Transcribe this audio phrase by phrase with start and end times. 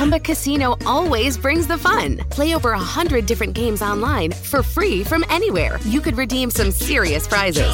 [0.00, 2.16] Chumba Casino always brings the fun.
[2.30, 5.78] Play over a hundred different games online for free from anywhere.
[5.84, 7.68] You could redeem some serious prizes.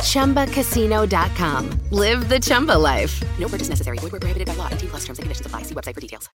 [0.00, 0.46] Chumba.
[0.46, 1.70] ChumbaCasino.com.
[1.90, 3.22] Live the Chumba life.
[3.38, 3.98] No purchase necessary.
[3.98, 4.68] Void where prohibited by law.
[4.70, 5.64] 18 plus terms and conditions apply.
[5.64, 6.30] See website for details.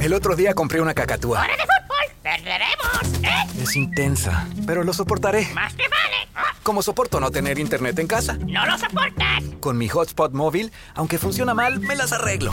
[0.00, 1.42] El otro día compré una cacatúa.
[1.42, 2.14] ¡Hora de fútbol!
[2.22, 3.24] ¡Perderemos!
[3.24, 3.62] ¿Eh?
[3.64, 5.48] Es intensa, pero lo soportaré.
[5.52, 6.28] ¡Más que vale!
[6.36, 6.54] ¡Ah!
[6.62, 8.38] Como soporto no tener internet en casa.
[8.46, 9.42] ¡No lo soportas!
[9.58, 12.52] Con mi hotspot móvil, aunque funciona mal, me las arreglo.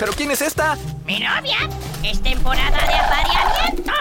[0.00, 0.78] ¿Pero quién es esta?
[1.04, 1.68] ¡Mi novia!
[2.02, 3.92] ¡Es temporada de apareamiento!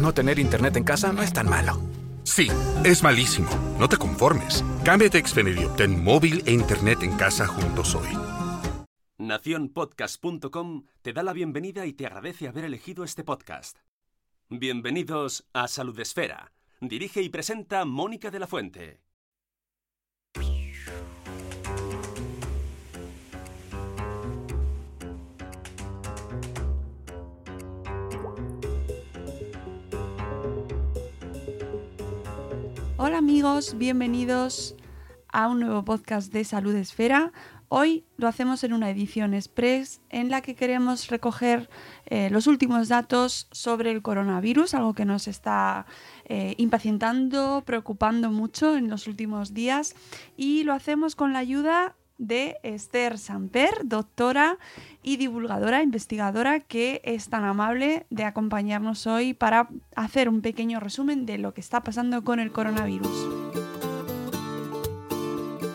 [0.00, 1.80] No tener internet en casa no es tan malo.
[2.24, 2.48] Sí,
[2.84, 3.48] es malísimo.
[3.78, 4.64] No te conformes.
[4.84, 8.08] Cámbiate a Xfinity y obtén móvil e internet en casa juntos hoy.
[9.18, 13.78] Naciónpodcast.com te da la bienvenida y te agradece haber elegido este podcast.
[14.48, 16.50] Bienvenidos a Salud Esfera.
[16.80, 19.03] Dirige y presenta Mónica de la Fuente.
[33.06, 34.74] Hola amigos, bienvenidos
[35.28, 37.32] a un nuevo podcast de Salud Esfera.
[37.68, 41.68] Hoy lo hacemos en una edición express en la que queremos recoger
[42.06, 45.84] eh, los últimos datos sobre el coronavirus, algo que nos está
[46.24, 49.94] eh, impacientando, preocupando mucho en los últimos días
[50.34, 54.58] y lo hacemos con la ayuda de Esther Samper, doctora
[55.02, 61.26] y divulgadora, investigadora, que es tan amable de acompañarnos hoy para hacer un pequeño resumen
[61.26, 63.28] de lo que está pasando con el coronavirus.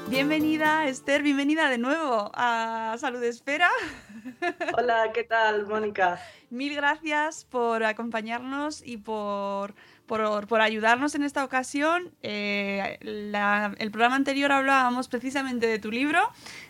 [0.09, 3.69] Bienvenida, Esther, bienvenida de nuevo a Salud Esfera.
[4.75, 6.19] Hola, ¿qué tal, Mónica?
[6.49, 9.75] Mil gracias por acompañarnos y por,
[10.09, 12.11] por, por ayudarnos en esta ocasión.
[12.23, 16.19] Eh, el programa anterior hablábamos precisamente de tu libro,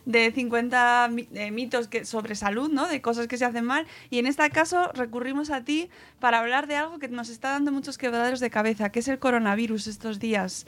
[0.06, 2.88] de 50 mi- eh, mitos sobre salud, ¿no?
[2.90, 3.88] de cosas que se hacen mal.
[4.10, 7.72] Y en este caso recurrimos a ti para hablar de algo que nos está dando
[7.72, 10.68] muchos quebraderos de cabeza, que es el coronavirus estos días.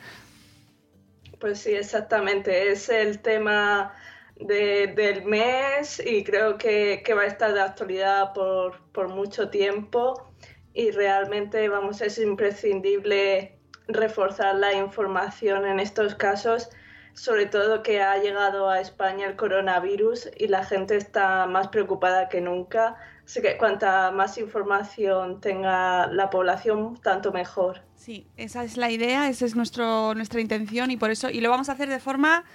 [1.42, 2.72] Pues sí, exactamente.
[2.72, 3.94] Es el tema
[4.40, 9.50] de- del mes y creo que, que va a estar de actualidad por, por mucho
[9.50, 10.31] tiempo
[10.74, 16.70] y realmente, vamos, es imprescindible reforzar la información en estos casos,
[17.14, 22.30] sobre todo que ha llegado a España el coronavirus y la gente está más preocupada
[22.30, 22.96] que nunca.
[23.26, 27.82] Así que cuanta más información tenga la población, tanto mejor.
[27.96, 31.50] Sí, esa es la idea, esa es nuestro, nuestra intención y por eso, y lo
[31.50, 32.46] vamos a hacer de forma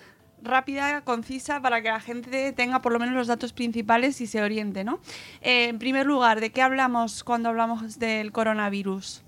[0.43, 4.43] rápida, concisa, para que la gente tenga por lo menos los datos principales y se
[4.43, 5.01] oriente, ¿no?
[5.41, 9.25] Eh, en primer lugar, ¿de qué hablamos cuando hablamos del coronavirus?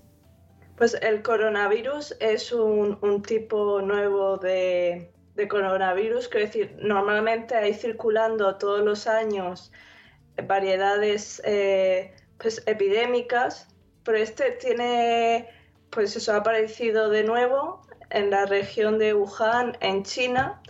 [0.77, 5.11] Pues el coronavirus es un, tipo nuevo de,
[5.49, 9.71] coronavirus, quiero decir, normalmente hay circulando todos los años
[10.47, 13.67] variedades eh, pues, epidémicas,
[14.03, 15.49] pero este tiene,
[15.89, 20.61] pues eso ha aparecido de nuevo en la región de Wuhan, en China,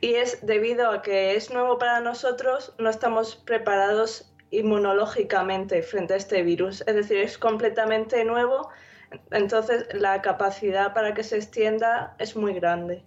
[0.00, 6.16] y es debido a que es nuevo para nosotros, no estamos preparados inmunológicamente frente a
[6.16, 8.70] este virus, es decir, es completamente nuevo,
[9.30, 13.02] entonces la capacidad para que se extienda es muy grande.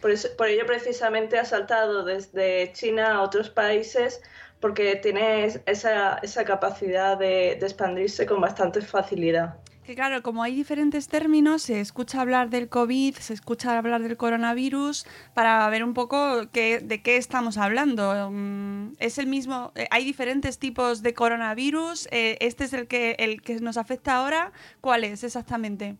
[0.00, 4.20] Por, eso- por ello precisamente ha saltado desde China a otros países
[4.60, 9.54] porque tiene es- esa, esa capacidad de, de expandirse con bastante facilidad.
[9.96, 15.04] Claro, como hay diferentes términos, se escucha hablar del COVID, se escucha hablar del coronavirus,
[15.34, 18.30] para ver un poco qué- de qué estamos hablando.
[18.30, 23.16] Mm, Es el mismo, eh, hay diferentes tipos de coronavirus, eh, este es el que,
[23.18, 25.96] el que nos afecta ahora, ¿cuál es exactamente?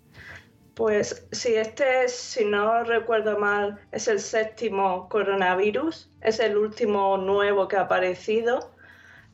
[0.74, 7.16] Pues sí, este es, si no recuerdo mal, es el séptimo coronavirus, es el último
[7.16, 8.72] nuevo que ha aparecido.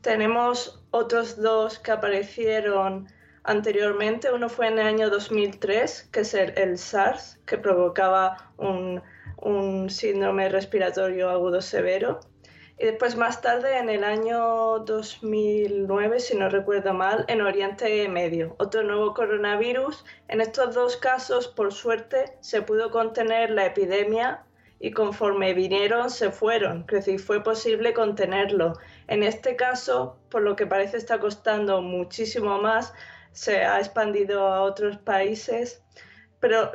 [0.01, 3.07] Tenemos otros dos que aparecieron
[3.47, 4.31] anteriormente.
[4.31, 9.01] Uno fue en el año 2003, que es el, el SARS, que provocaba un,
[9.37, 12.19] un síndrome respiratorio agudo severo.
[12.79, 18.55] Y después más tarde, en el año 2009, si no recuerdo mal, en Oriente Medio,
[18.59, 20.05] otro nuevo coronavirus.
[20.27, 24.43] En estos dos casos, por suerte, se pudo contener la epidemia
[24.79, 26.85] y conforme vinieron, se fueron.
[26.89, 28.73] Es decir, fue posible contenerlo.
[29.07, 32.93] En este caso, por lo que parece está costando muchísimo más,
[33.37, 35.83] se ha expandido a otros países.
[36.39, 36.71] Pero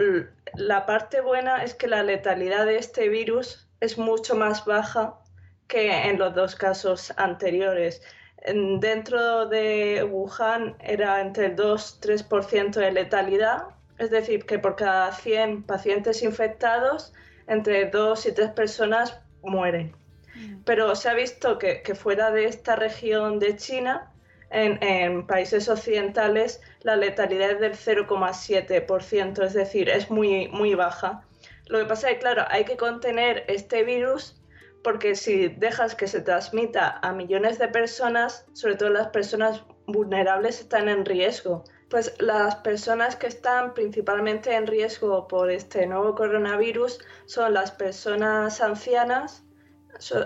[0.55, 5.19] la parte buena es que la letalidad de este virus es mucho más baja
[5.67, 8.01] que en los dos casos anteriores.
[8.45, 13.65] Dentro de Wuhan era entre el 2-3% de letalidad,
[13.99, 17.13] es decir, que por cada 100 pacientes infectados,
[17.49, 19.97] entre 2 y 3 personas mueren.
[20.35, 20.63] Mm.
[20.65, 24.12] Pero se ha visto que, fuera de esta región de China,
[24.53, 27.73] en, países occidentales, la letalidad es del
[28.07, 31.27] 0,7%, es decir, es muy, muy baja.
[31.67, 34.37] Lo que pasa es que, claro, hay que contener este virus
[34.83, 40.61] porque si dejas que se transmita a millones de personas, sobre todo las personas vulnerables
[40.61, 41.65] están en riesgo.
[41.89, 48.61] Pues las personas que están principalmente en riesgo por este nuevo coronavirus son las personas
[48.61, 49.45] ancianas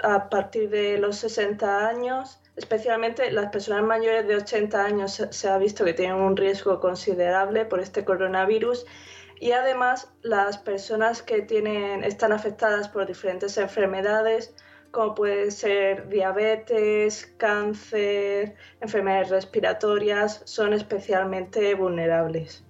[0.04, 5.58] a partir de los 60 años, especialmente las personas mayores de 80 años se ha
[5.58, 8.86] visto que tienen un riesgo considerable por este coronavirus
[9.38, 14.54] y además las personas que tienen, están afectadas por diferentes enfermedades,
[14.90, 22.62] como puede ser diabetes, cáncer, enfermedades respiratorias, son especialmente vulnerables.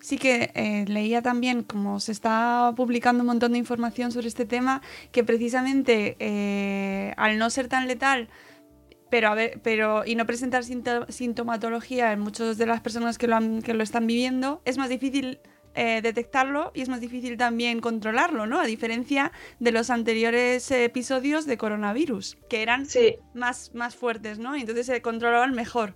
[0.00, 4.44] Sí que eh, leía también, como se está publicando un montón de información sobre este
[4.44, 4.82] tema,
[5.12, 8.28] que precisamente eh, al no ser tan letal,
[9.10, 13.38] pero, a ver, pero y no presentar sintomatología en muchas de las personas que lo,
[13.62, 15.40] que lo están viviendo, es más difícil
[15.78, 18.58] eh, detectarlo y es más difícil también controlarlo, ¿no?
[18.58, 22.86] A diferencia de los anteriores episodios de coronavirus, que eran
[23.34, 24.56] más, más fuertes, ¿no?
[24.56, 25.94] Entonces se controlaban mejor.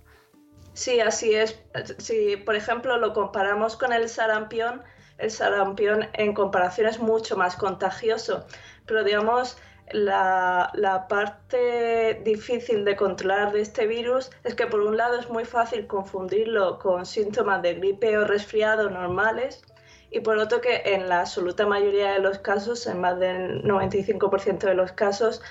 [0.73, 1.59] Sí, así es.
[1.97, 4.83] Si, por ejemplo, lo comparamos con el sarampión,
[5.17, 8.45] el sarampión en comparación es mucho más contagioso,
[8.85, 9.57] pero digamos,
[9.93, 15.45] la, parte difícil de controlar de este virus es que por un lado es muy
[15.45, 19.63] fácil confundirlo con síntomas de gripe o resfriado normales
[20.09, 24.59] y por otro que en la absoluta mayoría de los casos, en más del 95%
[24.59, 25.41] de los casos,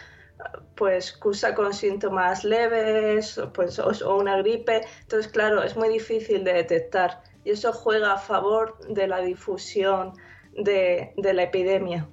[0.75, 4.83] pues cursa con síntomas leves pues, o, una gripe.
[5.03, 10.13] Entonces, claro, es muy difícil de detectar y eso juega a favor de la difusión
[10.53, 12.07] de la epidemia.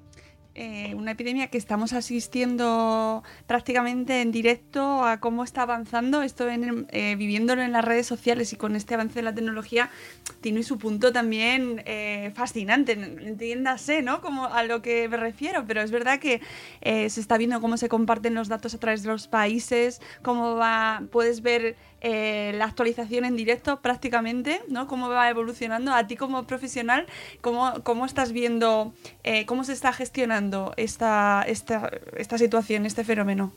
[0.60, 6.88] Eh, una epidemia que estamos asistiendo prácticamente en directo a cómo está avanzando, esto en,
[6.90, 9.92] eh, viviéndolo en las redes sociales y con este avance de la tecnología,
[10.42, 14.20] tiene su punto también eh, fascinante, entiéndase, ¿no?
[14.20, 16.42] Como a lo que me refiero, pero es verdad que
[16.82, 21.04] se está viendo cómo se comparten los datos a través de los países, cómo va,
[21.12, 24.88] puedes ver eh, la actualización en directo prácticamente, ¿no?
[24.88, 25.94] Cómo va evolucionando.
[25.94, 27.08] A ti como profesional,
[27.42, 33.52] ¿cómo, cómo estás viendo, eh, cómo se está gestionando esta, esta, esta situación, este fenómeno?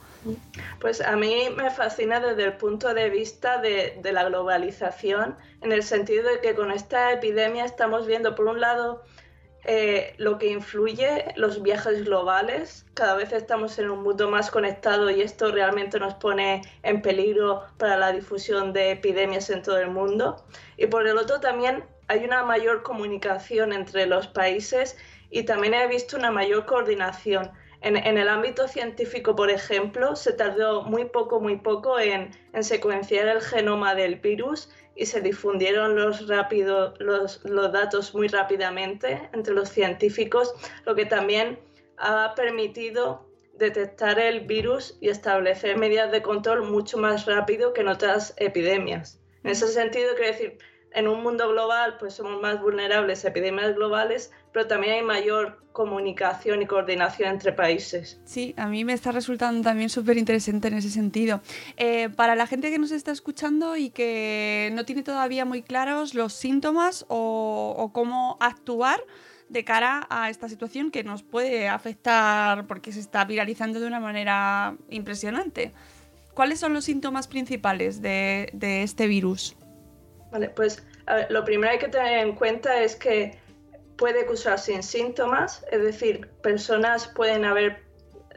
[0.80, 5.72] Pues a mí me fascina desde el punto de vista de, de la globalización, en
[5.72, 9.02] el sentido de que con esta epidemia estamos viendo, por un lado,
[9.64, 12.86] eh, lo que influye los viajes globales.
[12.94, 17.64] Cada vez estamos en un mundo más conectado y esto realmente nos pone en peligro
[17.76, 20.44] para la difusión de epidemias en todo el mundo.
[20.76, 24.96] Y por el otro también hay una mayor comunicación entre los países
[25.30, 27.50] y también he visto una mayor coordinación.
[27.82, 33.26] En, el ámbito científico, por ejemplo, se tardó muy poco, muy poco en, en secuenciar
[33.28, 40.52] el genoma del virus y se difundieron los, los datos muy rápidamente entre los científicos,
[40.84, 41.58] lo que también
[41.96, 47.88] ha permitido detectar el virus y establecer medidas de control mucho más rápido que en
[47.88, 49.20] otras epidemias.
[49.42, 50.58] En ese sentido, quiero decir,
[50.92, 55.58] en un mundo global pues somos más vulnerables a epidemias globales, pero también hay mayor
[55.72, 58.20] comunicación y coordinación entre países.
[58.24, 61.40] Sí, a mí me está resultando también súper interesante en ese sentido.
[61.76, 66.14] Eh, para la gente que nos está escuchando y que no tiene todavía muy claros
[66.14, 69.00] los síntomas o, cómo actuar,
[69.48, 73.98] de cara a esta situación que nos puede afectar porque se está viralizando de una
[73.98, 75.72] manera impresionante.
[76.34, 79.56] ¿Cuáles son los síntomas principales de este virus?
[80.30, 80.82] Vale, pues
[81.28, 83.38] lo primero hay que tener en cuenta es que
[83.96, 87.82] puede cursar sin síntomas, es decir, personas pueden haber,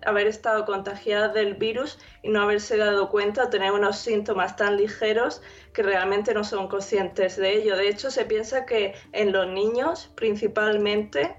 [0.06, 5.42] haber estado contagiadas del virus y no haberse dado cuenta, tener unos síntomas tan ligeros
[5.72, 7.78] que realmente no son conscientes de ello.
[7.78, 11.36] De hecho, se piensa que en los niños principalmente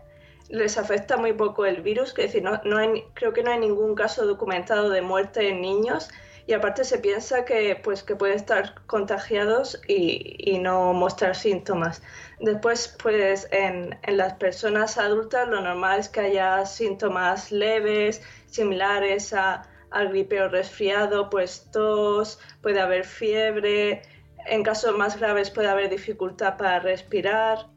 [0.49, 3.58] les afecta muy poco el virus, que decir, no, no hay, creo que no hay
[3.58, 6.08] ningún caso documentado de muerte en niños
[6.46, 12.02] y aparte se piensa que, pues, que pueden estar contagiados y, no mostrar síntomas.
[12.40, 19.62] Después, pues en, las personas adultas lo normal es que haya síntomas leves, similares a,
[19.90, 24.02] al gripe o resfriado, pues tos, puede haber fiebre,
[24.46, 27.74] en casos más graves puede haber dificultad para respirar.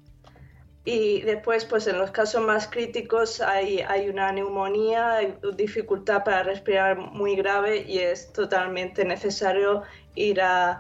[0.90, 6.98] Y después, pues en los casos más críticos hay, una neumonía, hay dificultad para respirar
[6.98, 9.84] muy grave y es totalmente necesario
[10.16, 10.80] ir a,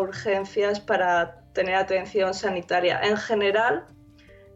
[0.00, 3.00] urgencias para tener atención sanitaria.
[3.02, 3.88] En general,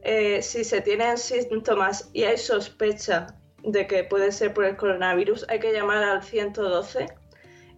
[0.02, 3.26] eh, si se tienen síntomas y hay sospecha
[3.64, 7.08] de que puede ser por el coronavirus, hay que llamar al 112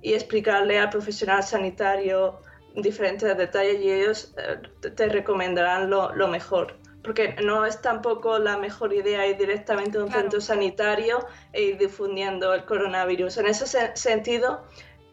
[0.03, 2.43] y explicarle al profesional sanitario
[2.75, 8.95] diferentes detalles y ellos eh, te recomendarán lo mejor porque no es tampoco la mejor
[8.95, 13.37] idea ir directamente a un centro sanitario e ir difundiendo el coronavirus.
[13.37, 14.65] En ese sentido,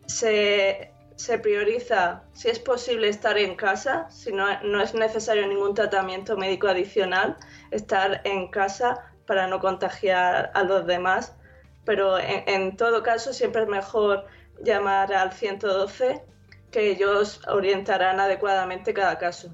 [0.05, 5.74] se, se, prioriza, si es posible, estar en casa, si no, no, es necesario ningún
[5.75, 7.38] tratamiento médico adicional,
[7.71, 11.36] estar en casa para no contagiar a los demás.
[11.83, 14.25] Pero en, en todo caso, siempre es mejor
[14.63, 16.24] llamar al 112,
[16.71, 19.53] que ellos orientarán adecuadamente cada caso.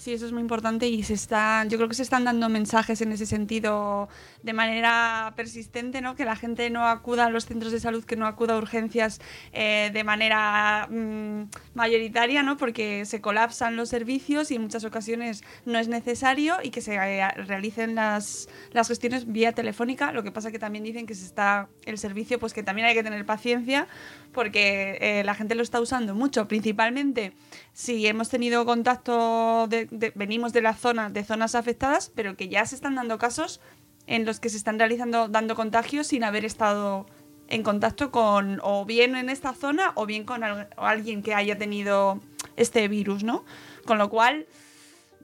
[0.00, 3.02] Sí, eso es muy importante y se están, yo creo que se están dando mensajes
[3.02, 4.08] en ese sentido
[4.42, 6.14] de manera persistente, ¿no?
[6.14, 9.20] Que la gente no acuda a los centros de salud, que no acuda a urgencias
[9.52, 12.56] eh, de manera mm, mayoritaria, ¿no?
[12.56, 16.94] Porque se colapsan los servicios y en muchas ocasiones no es necesario y que se
[16.94, 20.12] eh, realicen las, las gestiones vía telefónica.
[20.12, 22.94] Lo que pasa que también dicen que se está el servicio, pues que también hay
[22.94, 23.86] que tener paciencia
[24.32, 27.34] porque eh, la gente lo está usando mucho, principalmente
[27.72, 32.74] si hemos tenido contacto, venimos de la zona, de zonas afectadas, pero que ya se
[32.74, 33.60] están dando casos
[34.06, 37.06] en los que se están realizando, dando contagios sin haber estado
[37.48, 42.20] en contacto con, o bien en esta zona, o bien con alguien que haya tenido
[42.56, 43.44] este virus, ¿no?
[43.84, 44.46] Con lo cual,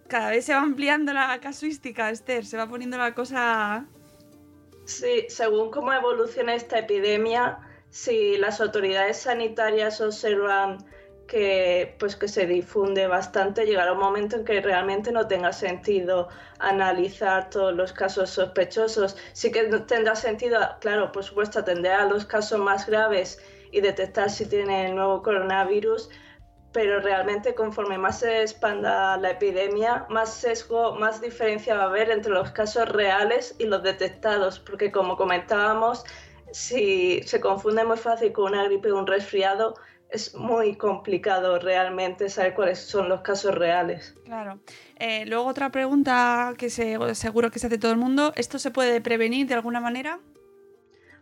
[0.09, 3.87] cada vez se va ampliando la casuística, Esther, se va poniendo la cosa...
[4.85, 7.59] Sí, según cómo evoluciona esta epidemia,
[7.91, 10.85] si las autoridades sanitarias observan
[11.27, 16.29] que pues que se difunde bastante, llegará un momento en que realmente no tenga sentido
[16.59, 19.17] analizar todos los casos sospechosos.
[19.33, 23.41] Sí que tendrá sentido, claro, por supuesto, atender a los casos más graves
[23.73, 26.09] y detectar si tiene el nuevo coronavirus,
[26.73, 32.11] pero realmente conforme más se expanda la epidemia, más sesgo, más diferencia va a haber
[32.11, 36.05] entre los casos reales y los detectados, porque como comentábamos,
[36.53, 39.75] si se confunde muy fácil con una gripe o un resfriado,
[40.11, 44.15] es muy complicado realmente saber cuáles son los casos reales.
[44.25, 44.61] Claro.
[44.99, 49.01] Eh, luego otra pregunta que seguro que se hace todo el mundo, ¿esto se puede
[49.01, 50.21] prevenir de alguna manera?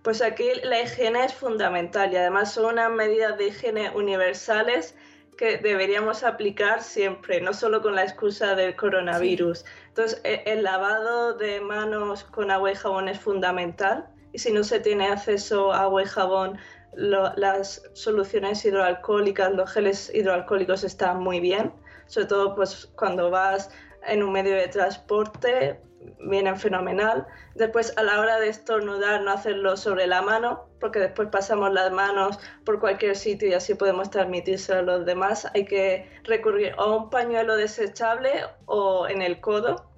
[0.03, 4.95] Pues aquí la higiene es fundamental y además son unas medidas de higiene universales
[5.39, 9.65] que deberíamos aplicar siempre, no solo con la excusa del coronavirus.
[9.89, 14.65] Entonces, e, el lavado de manos con agua y jabón es fundamental y si no
[14.65, 16.59] se tiene acceso a agua y jabón,
[16.97, 21.73] las soluciones hidroalcohólicas, los geles hidroalcohólicos están muy bien,
[22.07, 23.71] sobre todo pues cuando vas
[24.07, 25.81] en un medio de transporte,
[26.21, 27.27] vienen fenomenal.
[27.55, 31.91] Después a la hora de estornudar no hacerlo sobre la mano, porque después pasamos las
[31.93, 35.49] manos por cualquier sitio y así podemos transmitírselo a los demás.
[35.55, 38.31] Hay que recurrir a un pañuelo desechable
[38.67, 39.91] o en el codo,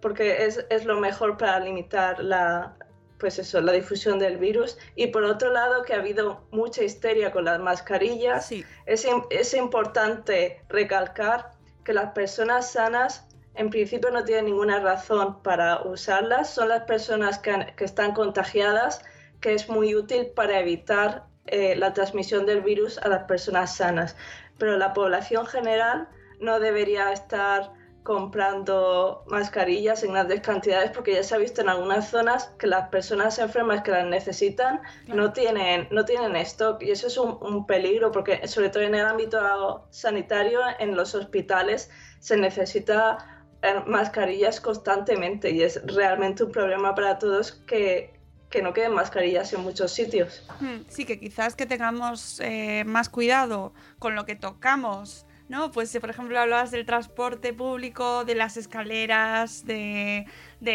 [0.00, 2.76] porque es, es lo mejor para limitar la,
[3.20, 4.78] pues eso, la difusión del virus.
[4.96, 10.62] Y por otro lado, que ha habido mucha histeria con las mascarillas, es, es importante
[10.68, 11.52] recalcar
[11.84, 17.38] que las personas sanas en principio no tienen ninguna razón para usarlas, son las personas
[17.38, 19.02] que, que están contagiadas,
[19.40, 24.16] que es muy útil para evitar eh, la transmisión del virus a las personas sanas.
[24.58, 26.08] Pero la población general
[26.38, 32.08] no debería estar comprando mascarillas en grandes cantidades porque ya se ha visto en algunas
[32.08, 37.08] zonas que las personas enfermas que las necesitan no tienen no tienen stock y eso
[37.08, 41.90] es un, peligro porque sobre todo en el ámbito sanitario en los hospitales
[42.20, 48.72] se necesita eh, mascarillas constantemente y es realmente un problema para todos que, que no
[48.72, 50.42] queden mascarillas en muchos sitios.
[50.58, 55.72] Hmm, sí, que quizás que tengamos eh, más cuidado con lo que tocamos ¿no?
[55.72, 60.24] Pues por ejemplo hablabas del transporte público, de las escaleras, de,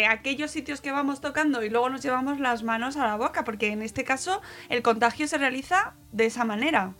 [0.09, 3.69] aquellos sitios que vamos tocando y luego nos llevamos las manos a la boca, porque
[3.69, 6.93] en este caso el contagio se realiza de esa manera.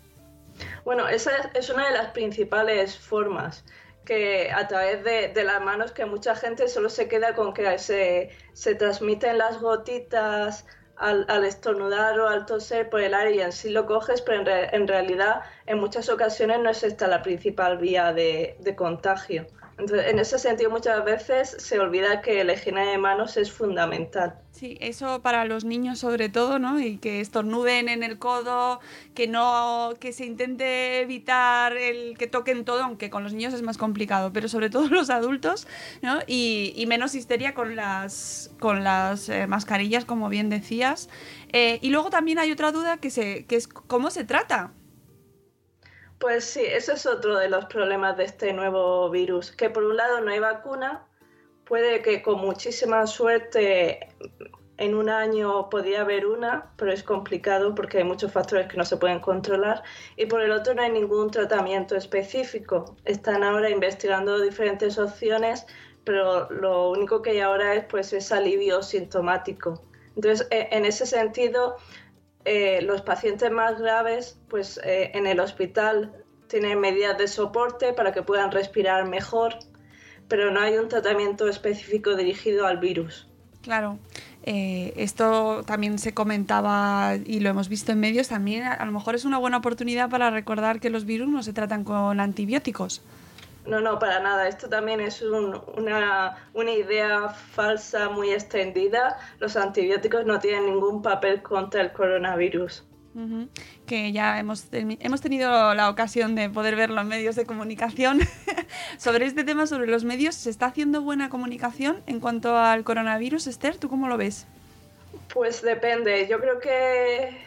[0.85, 3.65] Bueno, esa es una de las principales formas
[4.05, 8.29] que a través de, las manos que mucha gente solo se queda con que se,
[8.53, 10.65] se transmiten las gotitas
[10.97, 14.87] al, estornudar o al toser por el aire y en sí lo coges, pero en,
[14.87, 19.45] realidad en muchas ocasiones no es esta la principal vía de, contagio.
[19.77, 24.39] Entonces, en ese sentido, muchas veces se olvida que la higiene de manos es fundamental.
[24.51, 26.79] Sí, eso para los niños sobre todo, ¿no?
[26.79, 28.79] Y que estornuden en el codo,
[29.13, 33.63] que no, que se intente evitar el que toquen todo, aunque con los niños es
[33.63, 35.67] más complicado, pero sobre todo los adultos,
[36.01, 36.19] ¿no?
[36.25, 41.09] Y, menos histeria con las, con las eh, mascarillas, como bien decías.
[41.51, 44.71] Eh, y luego también hay otra duda que, se, que es cómo se trata.
[46.25, 49.95] Pues sí, ese es otro de los problemas de este nuevo virus, que por un
[49.95, 51.05] lado no hay vacuna,
[51.65, 54.07] puede que con muchísima suerte
[54.77, 58.85] en un año podría haber una, pero es complicado porque hay muchos factores que no
[58.85, 59.83] se pueden controlar.
[60.17, 62.95] Y por el otro no hay ningún tratamiento específico.
[63.05, 65.67] Están ahora investigando diferentes opciones,
[66.05, 69.79] pero lo único que hay ahora es pues es alivio sintomático.
[70.15, 71.77] Entonces, e, en ese sentido,
[72.45, 76.13] eh, los pacientes más graves, pues eh, en el hospital
[76.47, 79.55] tienen medidas de soporte para que puedan respirar mejor,
[80.27, 83.27] pero no hay un tratamiento específico dirigido al virus.
[83.63, 83.97] Claro,
[84.43, 89.15] eh, esto también se comentaba y lo hemos visto en medios, también a lo mejor
[89.15, 93.01] es una buena oportunidad para recordar que los virus no se tratan con antibióticos.
[93.65, 94.47] No, no, para nada.
[94.47, 99.17] Esto también es una, idea falsa muy extendida.
[99.39, 102.83] Los antibióticos no tienen ningún papel contra el coronavirus.
[103.85, 108.19] Que ya hemos, hemos tenido la ocasión de poder verlo en medios de comunicación.
[108.97, 113.47] sobre este tema, sobre los medios, ¿se está haciendo buena comunicación en cuanto al coronavirus,
[113.47, 113.77] Esther?
[113.77, 114.47] ¿Tú cómo lo ves?
[115.33, 116.27] Pues depende.
[116.27, 117.37] Yo creo que,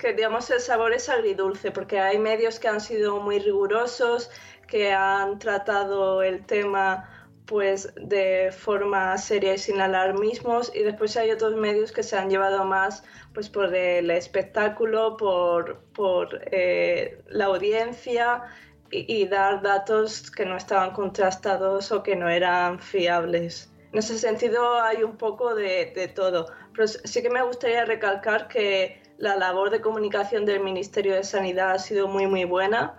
[0.00, 4.30] que digamos, el sabor es agridulce, porque hay medios que han sido muy rigurosos,
[4.66, 7.08] que han tratado el tema
[7.44, 12.30] pues de forma seria y sin alarmismos y después hay otros medios que se han
[12.30, 13.02] llevado más
[13.34, 18.44] pues por el espectáculo, por, por eh, la audiencia
[18.92, 23.72] y, dar datos que no estaban contrastados o que no eran fiables.
[23.92, 28.48] En ese sentido hay un poco de, de todo, pero sí que me gustaría recalcar
[28.48, 32.96] que la labor de comunicación del Ministerio de Sanidad ha sido muy muy buena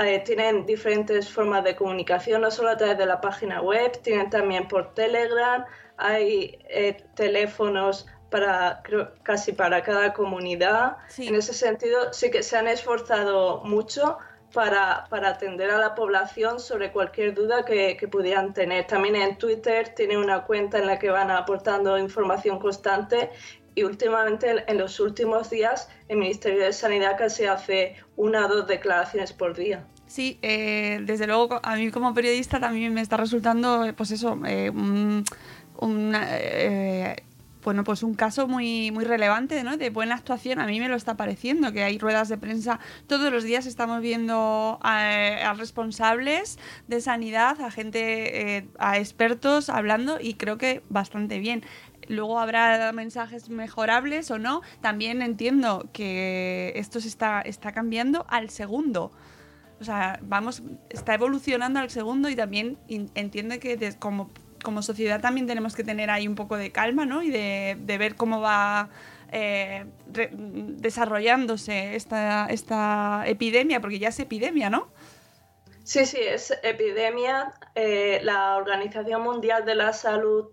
[0.00, 4.30] eh, tienen diferentes formas de comunicación, no solo a través de la página web, tienen
[4.30, 5.66] también por Telegram,
[5.98, 8.82] hay eh, teléfonos para
[9.22, 10.96] casi para cada comunidad.
[11.18, 14.16] En ese sentido, sí que se han esforzado mucho
[14.54, 18.86] para, atender a la población sobre cualquier duda que, que, pudieran tener.
[18.86, 23.30] También en Twitter tienen una cuenta en la que van aportando información constante
[23.74, 28.66] y últimamente, en los últimos días, el Ministerio de Sanidad casi hace una o dos
[28.66, 29.84] declaraciones por día.
[30.10, 34.68] Sí, eh, desde luego a mí como periodista también me está resultando, pues eso, eh,
[34.70, 35.24] un,
[36.16, 37.22] eh,
[37.62, 39.76] bueno, pues un caso muy, muy relevante, ¿no?
[39.76, 40.58] De buena actuación.
[40.58, 42.80] A mí me lo está pareciendo, que hay ruedas de prensa.
[43.06, 50.34] Todos los días estamos viendo a, responsables de sanidad, a gente, a expertos hablando y
[50.34, 51.62] creo que bastante bien
[52.10, 54.62] luego habrá mensajes mejorables o no.
[54.80, 59.12] También entiendo que esto se está, está cambiando al segundo.
[59.80, 64.30] O sea, vamos, está evolucionando al segundo y también entiende que como,
[64.62, 67.22] como sociedad también tenemos que tener ahí un poco de calma, ¿no?
[67.22, 68.90] Y de, ver cómo va
[69.32, 74.88] eh, desarrollándose esta, esta epidemia, porque ya es epidemia, ¿no?
[75.84, 77.52] Sí, sí, es epidemia.
[77.74, 80.48] Eh, la Organización Mundial de la Salud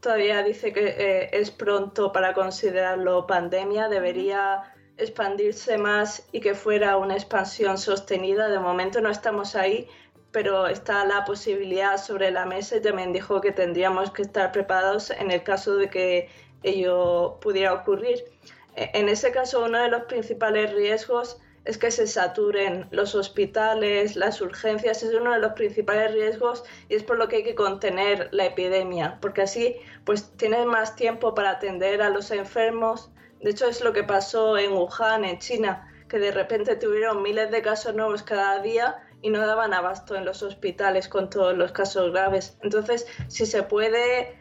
[0.00, 6.96] todavía dice que eh, es pronto para considerarlo pandemia, debería expandirse más y que fuera
[6.96, 8.48] una expansión sostenida.
[8.48, 9.88] De momento no estamos ahí,
[10.30, 15.10] pero está la posibilidad sobre la mesa y también dijo que tendríamos que estar preparados
[15.10, 16.28] en el caso de que
[16.62, 18.24] ello pudiera ocurrir.
[18.76, 24.16] E, en ese caso, uno de los principales riesgos es que se saturen los hospitales,
[24.16, 27.54] las urgencias, es uno de los principales riesgos y es por lo que hay que
[27.54, 33.10] contener la epidemia, porque así pues tienes más tiempo para atender a los enfermos.
[33.40, 37.50] De hecho es lo que pasó en Wuhan, en China, que de repente tuvieron miles
[37.50, 41.70] de casos nuevos cada día y no daban abasto en los hospitales con todos los
[41.70, 42.58] casos graves.
[42.62, 44.36] Entonces, si se puede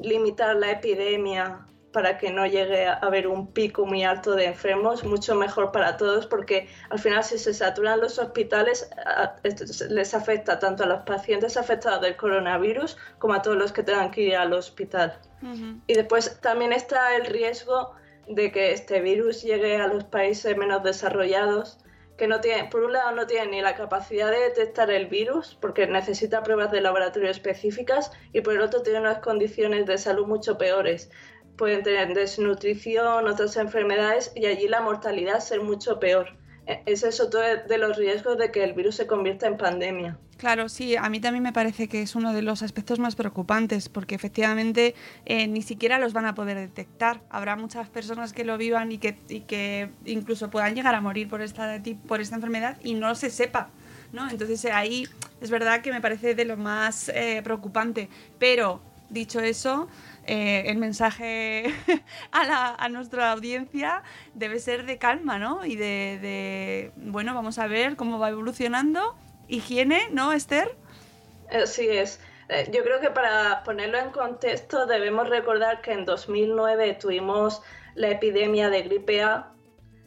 [0.00, 5.04] limitar la epidemia para que no llegue a haber un pico muy alto de enfermos,
[5.04, 8.90] mucho mejor para todos, porque al final si se saturan los hospitales
[9.88, 14.10] les afecta tanto a los pacientes afectados del coronavirus como a todos los que tengan
[14.10, 15.18] que ir al hospital.
[15.86, 17.94] Y después también está el riesgo
[18.28, 21.78] de que este virus llegue a los países menos desarrollados,
[22.18, 25.56] que no tienen, por un lado no tienen ni la capacidad de detectar el virus,
[25.60, 30.26] porque necesita pruebas de laboratorio específicas, y por el otro tienen unas condiciones de salud
[30.26, 31.10] mucho peores
[31.58, 36.38] pueden tener desnutrición, otras enfermedades y allí la mortalidad ser mucho peor.
[36.86, 40.18] ese es otro de los riesgos de que el virus se convierta en pandemia.
[40.38, 43.88] Claro, sí, a mí también me parece que es uno de los aspectos más preocupantes,
[43.88, 44.94] porque efectivamente
[45.26, 47.20] eh, ni siquiera los van a poder detectar.
[47.28, 49.16] Habrá muchas personas que lo vivan y que,
[49.48, 53.70] que incluso puedan llegar a morir por esta, por esta enfermedad y no se sepa.
[54.12, 54.30] ¿no?
[54.30, 55.08] Entonces eh, ahí
[55.40, 58.08] es verdad que me parece de lo más eh, preocupante.
[58.38, 59.88] Pero, dicho eso,
[60.28, 61.74] el mensaje
[62.32, 64.02] a, nuestra audiencia
[64.34, 65.64] debe ser de calma, ¿no?
[65.64, 69.16] Y de, bueno, vamos a ver cómo va evolucionando
[69.48, 70.76] higiene, ¿no, Esther?
[71.64, 72.20] Sí es.
[72.48, 77.62] Eh, yo creo que para ponerlo en contexto debemos recordar que en 2009 tuvimos
[77.94, 79.52] la epidemia de gripe A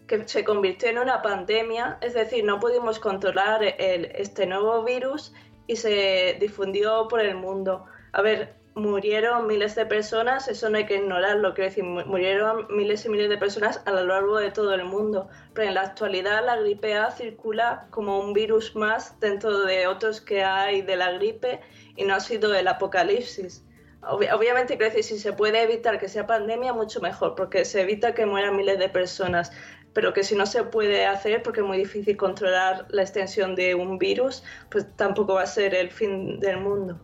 [0.07, 5.33] que se convirtió en una pandemia, es decir, no pudimos controlar este nuevo virus
[5.67, 7.85] y se difundió por el mundo.
[8.11, 13.05] A ver, murieron miles de personas, eso no hay que ignorarlo, quiero decir, murieron miles
[13.05, 16.45] y miles de personas a lo largo de todo el mundo, pero en la actualidad
[16.45, 21.11] la gripe A circula como un virus más dentro de otros que hay de la
[21.11, 21.59] gripe
[21.97, 23.65] y no ha sido el apocalipsis.
[24.01, 28.13] obviamente, quiero decir, si se puede evitar que sea pandemia, mucho mejor, porque se evita
[28.13, 29.51] que mueran miles de personas,
[29.93, 33.75] pero que si no se puede hacer, porque es muy difícil controlar la extensión de
[33.75, 36.99] un virus, pues tampoco va a ser el fin del mundo.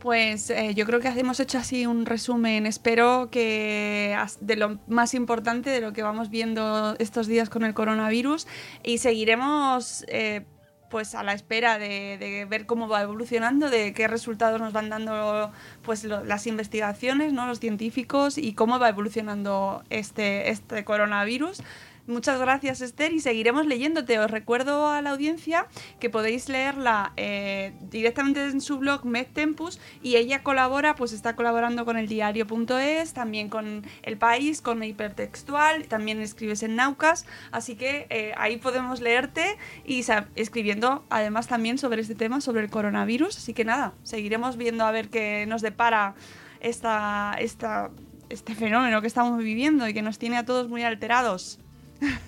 [0.00, 2.66] Pues eh, yo creo que hemos hecho así un resumen.
[2.66, 7.74] Espero que de lo más importante de lo que vamos viendo estos días con el
[7.74, 8.46] coronavirus
[8.84, 10.44] y seguiremos eh,
[10.88, 15.52] pues a la espera de, ver cómo va evolucionando, de qué resultados nos van dando
[15.82, 17.46] pues las investigaciones, ¿no?
[17.46, 21.62] los científicos y cómo va evolucionando este, este coronavirus.
[22.08, 24.18] Muchas gracias, Esther, y seguiremos leyéndote.
[24.18, 25.66] Os recuerdo a la audiencia
[26.00, 31.84] que podéis leerla eh, directamente en su blog MedTempus y ella colabora, pues está colaborando
[31.84, 38.06] con el diario.es, también con El País, con Hipertextual, también escribes en Naucas, así que
[38.08, 40.02] eh, ahí podemos leerte y
[40.34, 43.36] escribiendo además también sobre este tema, sobre el coronavirus.
[43.36, 46.14] Así que nada, seguiremos viendo a ver qué nos depara
[46.60, 47.90] esta, esta,
[48.30, 51.60] este fenómeno que estamos viviendo y que nos tiene a todos muy alterados.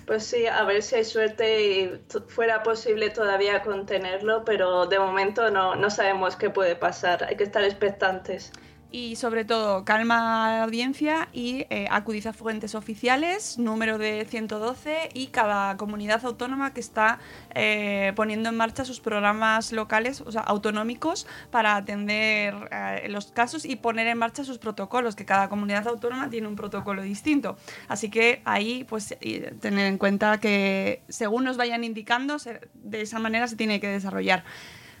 [0.05, 5.49] Pues sí, a ver si hay suerte y fuera posible todavía contenerlo, pero de momento
[5.51, 7.23] no, no sabemos qué puede pasar.
[7.23, 8.51] Hay que estar expectantes
[8.91, 15.09] y sobre todo calma a la audiencia y eh, a fuentes oficiales, número de 112
[15.13, 17.19] y cada comunidad autónoma que está
[17.55, 23.63] eh, poniendo en marcha sus programas locales, o sea, autonómicos para atender eh, los casos
[23.63, 27.57] y poner en marcha sus protocolos, que cada comunidad autónoma tiene un protocolo distinto.
[27.87, 29.15] Así que ahí, pues,
[29.61, 32.37] tener en cuenta que según nos vayan indicando,
[32.73, 34.43] de esa manera se tiene que desarrollar.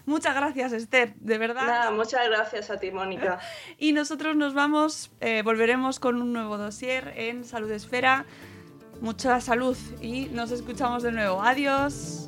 [0.05, 1.65] Muchas gracias, Esther, de verdad.
[1.65, 3.39] Nada, muchas gracias a ti, Mónica.
[3.77, 8.25] y nosotros nos vamos, eh, volveremos con un nuevo dossier en Salud Esfera.
[8.99, 11.41] Mucha salud y nos escuchamos de nuevo.
[11.41, 12.27] Adiós.